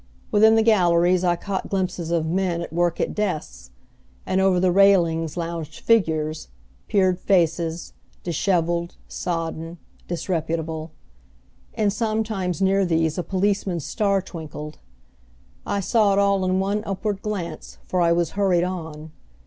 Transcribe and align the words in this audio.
Within 0.31 0.55
the 0.55 0.63
galleries 0.63 1.23
I 1.23 1.35
caught 1.35 1.69
glimpses 1.69 2.09
of 2.09 2.25
men 2.25 2.63
at 2.63 2.73
work 2.73 2.99
at 2.99 3.13
desks; 3.13 3.69
and 4.25 4.41
over 4.41 4.59
the 4.59 4.71
railings 4.71 5.37
lounged 5.37 5.81
figures, 5.81 6.47
peered 6.87 7.19
faces, 7.19 7.93
disheveled, 8.23 8.95
sodden, 9.07 9.77
disreputable; 10.07 10.89
and 11.75 11.93
sometimes 11.93 12.63
near 12.63 12.83
these 12.83 13.19
a 13.19 13.23
policeman's 13.23 13.85
star 13.85 14.23
twinkled. 14.23 14.79
I 15.67 15.81
saw 15.81 16.13
it 16.13 16.17
all 16.17 16.45
in 16.45 16.59
one 16.59 16.81
upward 16.83 17.21
glance, 17.21 17.77
for 17.85 18.01
I 18.01 18.11
was 18.11 18.31
hurried 18.31 18.63
on. 18.63 19.11